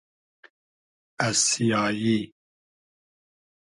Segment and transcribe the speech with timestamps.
[1.19, 2.33] از سیایی